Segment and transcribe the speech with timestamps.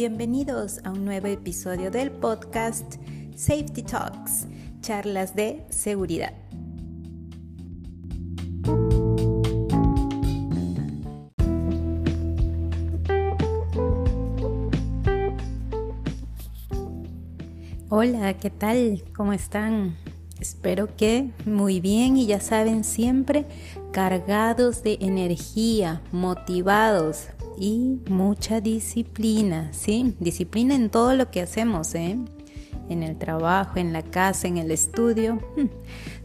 [0.00, 2.94] Bienvenidos a un nuevo episodio del podcast
[3.36, 4.46] Safety Talks,
[4.80, 6.32] charlas de seguridad.
[17.90, 19.04] Hola, ¿qué tal?
[19.14, 19.98] ¿Cómo están?
[20.40, 23.44] Espero que muy bien y ya saben, siempre
[23.92, 27.26] cargados de energía, motivados
[27.60, 30.16] y mucha disciplina, ¿sí?
[30.18, 32.18] Disciplina en todo lo que hacemos, ¿eh?
[32.88, 35.38] En el trabajo, en la casa, en el estudio.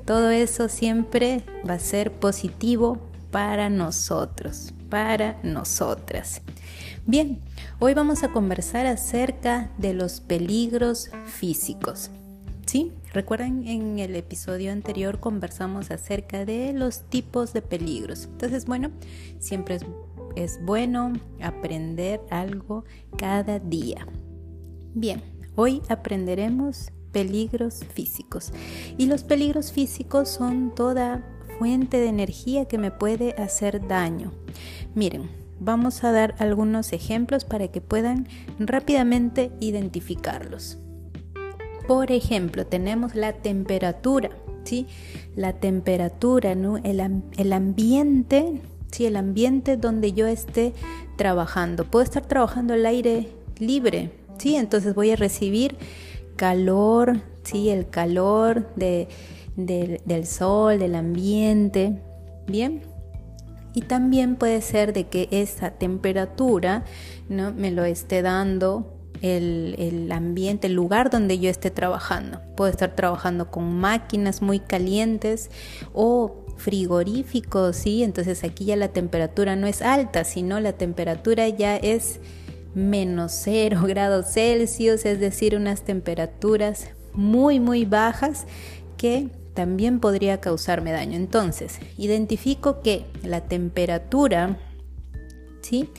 [0.05, 2.99] Todo eso siempre va a ser positivo
[3.31, 6.41] para nosotros, para nosotras.
[7.05, 7.41] Bien,
[7.79, 12.11] hoy vamos a conversar acerca de los peligros físicos.
[12.65, 12.93] ¿Sí?
[13.13, 18.25] Recuerden en el episodio anterior conversamos acerca de los tipos de peligros.
[18.25, 18.91] Entonces, bueno,
[19.39, 19.85] siempre es,
[20.35, 22.85] es bueno aprender algo
[23.17, 24.07] cada día.
[24.93, 25.21] Bien,
[25.55, 28.51] hoy aprenderemos peligros físicos.
[28.97, 31.23] Y los peligros físicos son toda
[31.57, 34.33] fuente de energía que me puede hacer daño.
[34.93, 38.27] Miren, vamos a dar algunos ejemplos para que puedan
[38.59, 40.77] rápidamente identificarlos.
[41.87, 44.31] Por ejemplo, tenemos la temperatura,
[44.63, 44.87] ¿sí?
[45.35, 46.77] La temperatura, ¿no?
[46.77, 47.01] El,
[47.37, 49.05] el ambiente, ¿sí?
[49.05, 50.73] El ambiente donde yo esté
[51.15, 51.85] trabajando.
[51.85, 54.55] Puedo estar trabajando al aire libre, ¿sí?
[54.55, 55.77] Entonces voy a recibir
[56.35, 57.69] calor, ¿sí?
[57.69, 59.07] El calor de,
[59.55, 62.01] del sol, del ambiente,
[62.47, 62.81] ¿bien?
[63.73, 66.85] Y también puede ser de que esa temperatura,
[67.27, 67.53] ¿no?
[67.53, 72.41] Me lo esté dando el, ambiente, el lugar donde yo esté trabajando.
[72.55, 75.49] Puedo estar trabajando con máquinas muy calientes
[75.93, 78.03] o frigoríficos, ¿sí?
[78.03, 82.19] Entonces aquí ya la temperatura no es alta, sino la temperatura ya es
[82.73, 88.45] menos 0 grados Celsius, es decir, unas temperaturas muy, muy bajas
[88.97, 91.15] que también podría causarme daño.
[91.15, 94.59] Entonces, identifico que la temperatura,
[95.61, 95.89] ¿sí?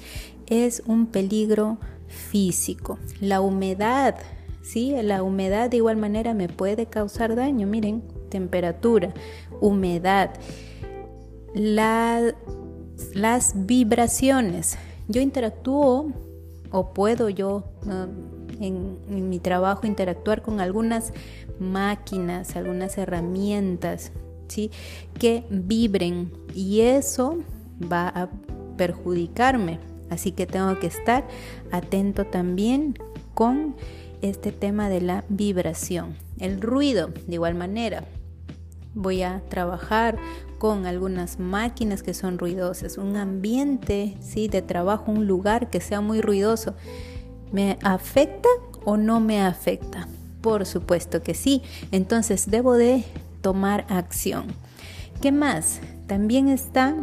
[0.47, 2.99] Es un peligro físico.
[3.21, 4.17] La humedad,
[4.63, 4.95] ¿sí?
[5.03, 7.67] La humedad de igual manera me puede causar daño.
[7.67, 9.13] Miren, temperatura,
[9.61, 10.35] humedad,
[11.55, 12.35] las
[13.55, 14.77] vibraciones.
[15.09, 16.13] Yo interactúo
[16.71, 17.65] o puedo yo
[18.61, 21.13] en, en mi trabajo interactuar con algunas
[21.59, 24.13] máquinas, algunas herramientas,
[24.49, 24.71] ¿sí?
[25.19, 27.39] Que vibren y eso
[27.91, 28.29] va a
[28.77, 29.79] perjudicarme
[30.11, 31.27] Así que tengo que estar
[31.73, 32.97] atento también
[33.35, 33.75] con
[34.23, 36.17] este tema de la vibración.
[36.39, 38.05] El ruido, de igual manera.
[38.97, 40.17] Voy a trabajar
[40.59, 44.49] con algunas máquinas que son ruidosas, un ambiente ¿sí?
[44.49, 46.75] de trabajo, un lugar que sea muy ruidoso.
[47.53, 48.49] ¿Me afecta
[48.87, 50.09] o no me afecta?
[50.41, 51.61] Por supuesto que sí.
[51.93, 53.05] Entonces debo de
[53.43, 54.47] tomar acción.
[55.21, 55.81] ¿Qué más?
[56.07, 56.97] También está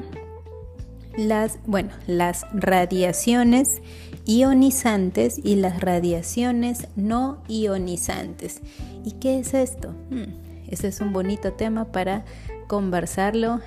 [1.16, 3.84] las, bueno, las radiaciones
[4.26, 8.62] ionizantes y las radiaciones no ionizantes.
[9.06, 9.94] ¿Y qué es esto?
[10.10, 12.26] Hmm, ese es un bonito tema para
[12.68, 13.62] conversarlo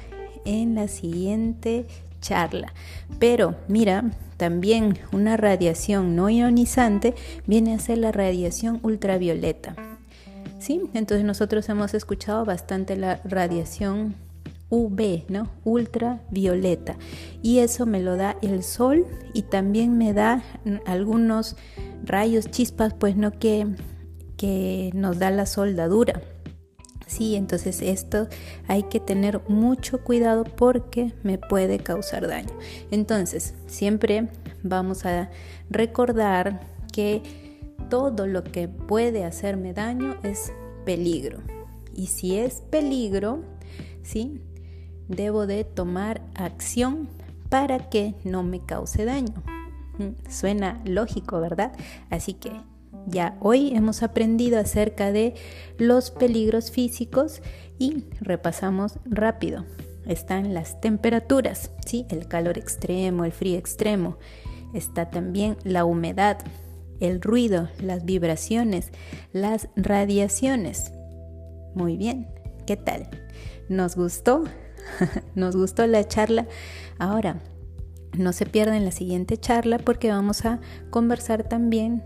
[0.45, 1.87] en la siguiente
[2.21, 2.73] charla.
[3.19, 7.15] Pero mira, también una radiación no ionizante
[7.47, 9.75] viene a ser la radiación ultravioleta.
[10.59, 10.83] ¿Sí?
[10.95, 14.15] Entonces nosotros hemos escuchado bastante la radiación
[14.69, 15.49] UV, ¿no?
[15.65, 16.97] Ultravioleta.
[17.43, 20.43] Y eso me lo da el sol y también me da
[20.87, 21.57] algunos
[22.05, 23.67] rayos, chispas, pues no que,
[24.37, 26.21] que nos da la soldadura.
[27.07, 28.29] Sí, entonces esto
[28.67, 32.53] hay que tener mucho cuidado porque me puede causar daño.
[32.91, 34.29] Entonces, siempre
[34.63, 35.31] vamos a
[35.71, 36.61] recordar
[36.93, 37.23] que
[37.89, 40.53] todo lo que puede hacerme daño es
[40.85, 41.39] peligro.
[41.95, 43.43] Y si es peligro,
[44.03, 44.41] ¿sí?
[45.09, 47.09] debo de tomar acción
[47.49, 49.43] para que no me cause daño.
[50.29, 51.73] Suena lógico, ¿verdad?
[52.11, 52.53] Así que
[53.07, 55.35] ya hoy hemos aprendido acerca de
[55.79, 57.41] los peligros físicos
[57.79, 59.65] y repasamos rápido.
[60.07, 62.07] Están las temperaturas, ¿sí?
[62.11, 64.19] el calor extremo, el frío extremo.
[64.73, 66.39] Está también la humedad,
[67.01, 68.93] el ruido, las vibraciones,
[69.33, 70.93] las radiaciones.
[71.75, 72.29] Muy bien,
[72.67, 73.09] ¿qué tal?
[73.69, 74.45] ¿Nos gustó?
[75.35, 76.47] Nos gustó la charla.
[76.99, 77.41] Ahora,
[78.17, 80.61] no se pierdan la siguiente charla porque vamos a
[80.91, 82.03] conversar también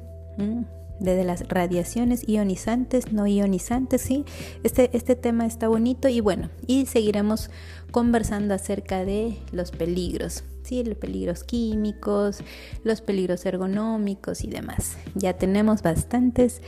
[1.01, 4.25] de las radiaciones ionizantes, no ionizantes, ¿sí?
[4.63, 7.51] Este, este tema está bonito y bueno, y seguiremos
[7.91, 10.45] conversando acerca de los peligros.
[10.63, 10.85] ¿sí?
[10.85, 12.39] los peligros químicos,
[12.85, 14.97] los peligros ergonómicos y demás.
[15.15, 16.61] Ya tenemos bastantes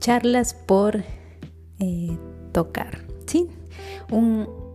[0.00, 1.04] charlas por
[1.78, 2.18] eh,
[2.52, 3.06] tocar.
[3.26, 3.48] ¿sí?
[4.10, 4.65] Un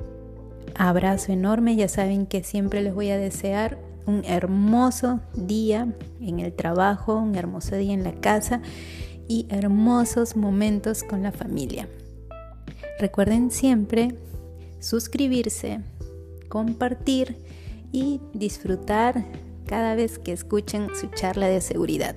[0.76, 5.88] abrazo enorme, ya saben que siempre les voy a desear un hermoso día
[6.20, 8.62] en el trabajo, un hermoso día en la casa
[9.28, 11.88] y hermosos momentos con la familia.
[13.00, 14.16] Recuerden siempre
[14.80, 15.80] suscribirse,
[16.50, 17.38] compartir
[17.92, 19.26] y disfrutar
[19.66, 22.16] cada vez que escuchen su charla de seguridad.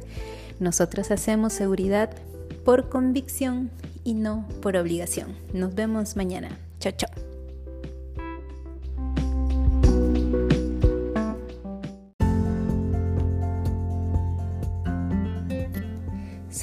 [0.60, 2.10] Nosotros hacemos seguridad
[2.64, 3.70] por convicción
[4.02, 5.34] y no por obligación.
[5.52, 6.58] Nos vemos mañana.
[6.80, 7.23] Chao, chao.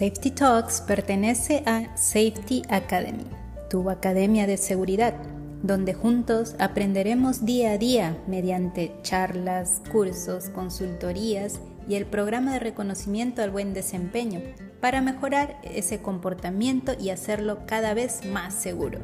[0.02, 3.28] Safety Talks pertenece a Safety Academy,
[3.70, 5.14] tu academia de seguridad,
[5.62, 13.44] donde juntos aprenderemos día a día mediante charlas, cursos, consultorías y el programa de reconocimiento
[13.44, 14.42] al buen desempeño
[14.80, 18.98] para mejorar ese comportamiento y hacerlo cada vez más seguro.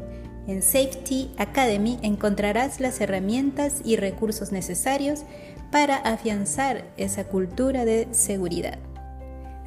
[0.48, 5.26] En Safety Academy encontrarás las herramientas y recursos necesarios
[5.72, 8.80] para afianzar esa cultura de seguridad.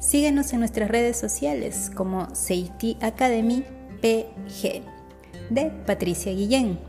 [0.01, 3.63] Síguenos en nuestras redes sociales como Safety Academy
[4.01, 4.81] PG
[5.51, 6.79] de Patricia Guillén,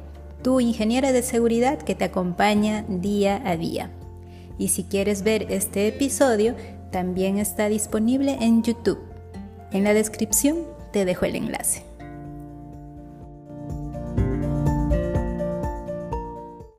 [0.42, 3.90] tu ingeniera de seguridad que te acompaña día a día.
[4.56, 6.56] Y si quieres ver este episodio,
[6.90, 9.00] también está disponible en YouTube.
[9.72, 10.60] En la descripción
[10.90, 11.91] te dejo el enlace.